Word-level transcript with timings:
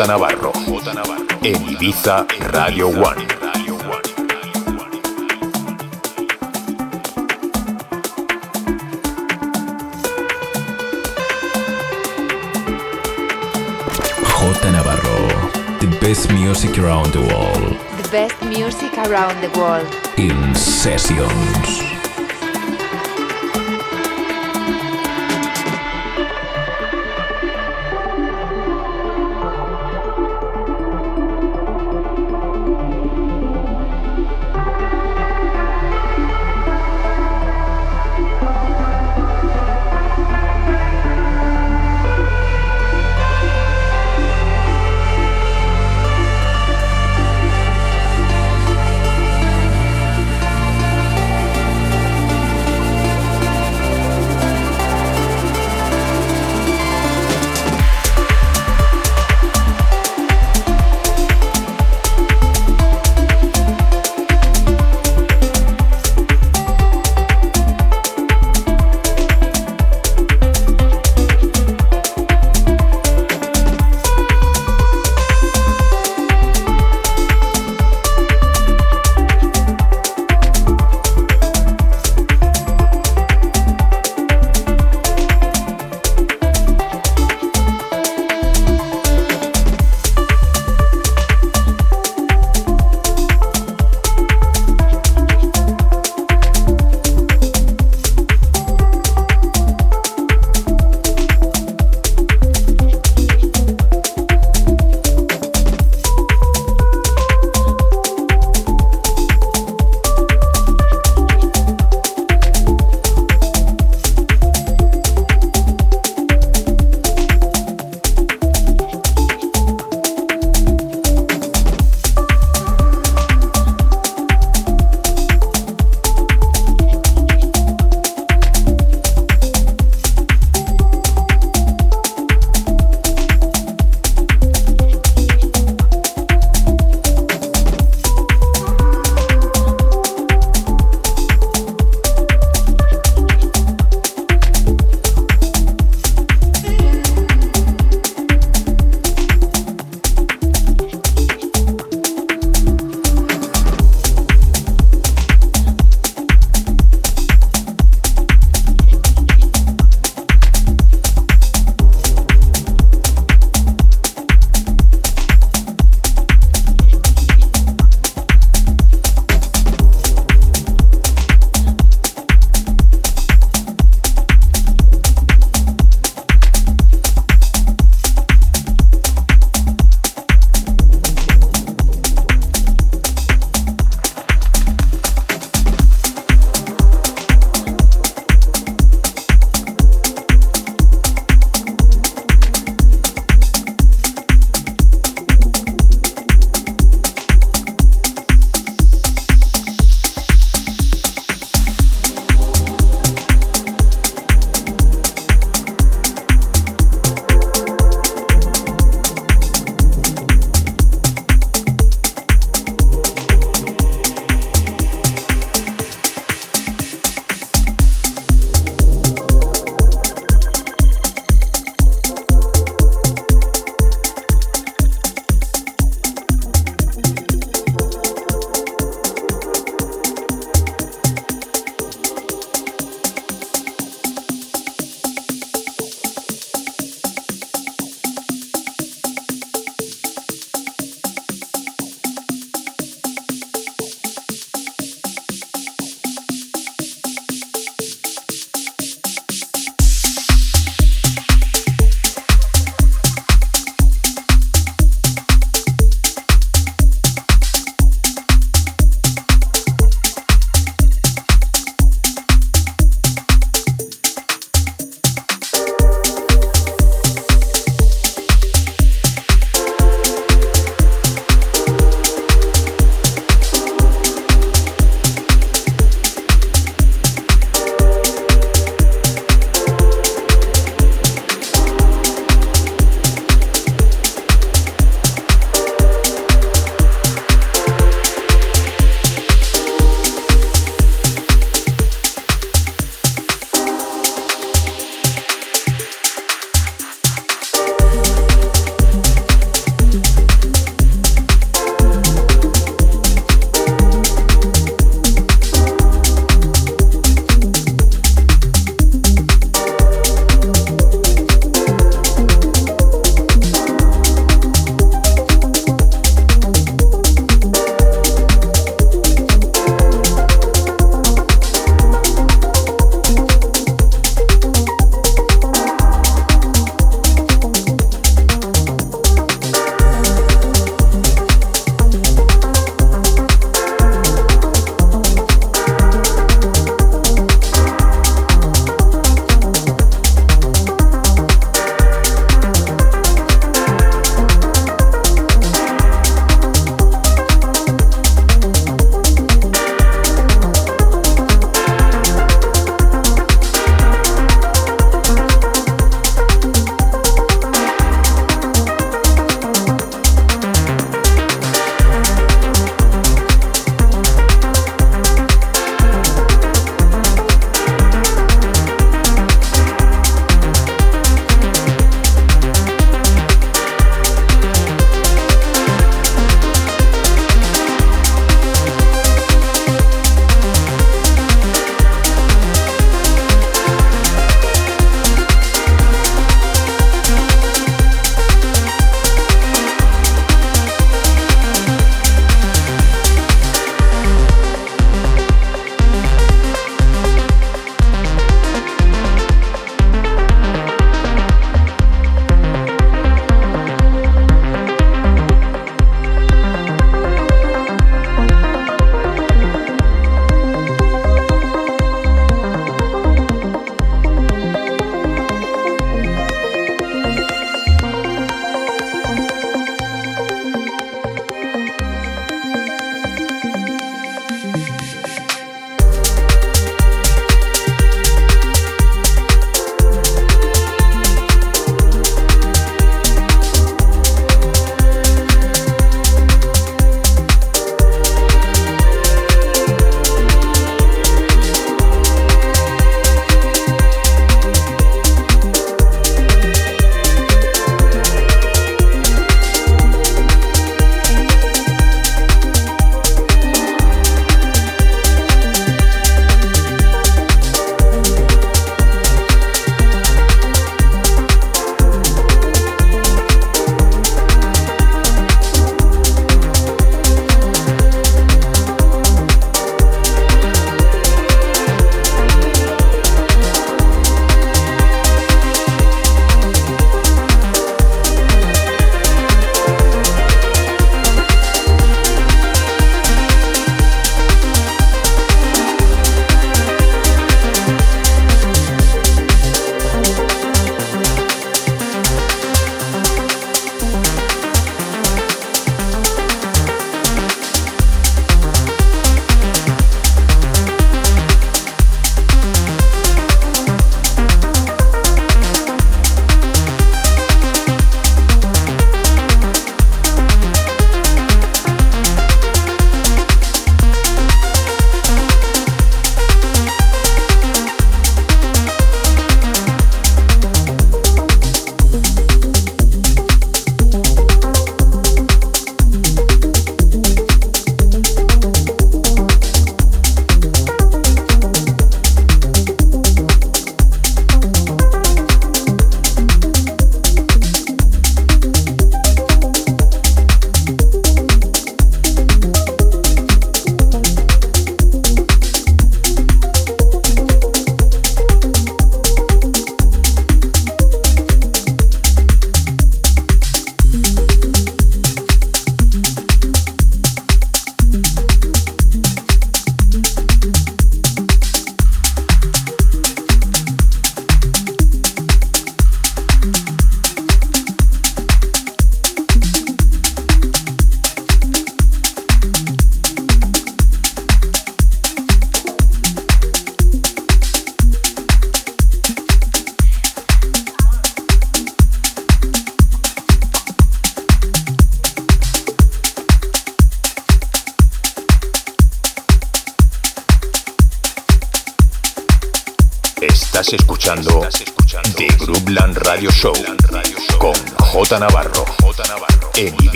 J 0.00 0.06
Navarro 0.06 0.52
en 1.42 1.70
Ibiza 1.70 2.24
Radio 2.52 2.88
One. 2.88 3.26
J 14.24 14.70
Navarro. 14.72 15.28
The 15.80 15.86
best 16.00 16.30
music 16.32 16.78
around 16.78 17.12
the 17.12 17.20
world. 17.20 17.76
The 18.02 18.08
best 18.10 18.42
music 18.44 18.96
around 18.96 19.38
the 19.42 19.50
world. 19.58 19.86
In 20.16 20.54
sessions. 20.54 21.89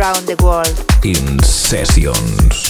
Around 0.00 0.26
the 0.26 0.36
world. 0.42 0.78
in 1.04 1.38
sessions. 1.40 2.69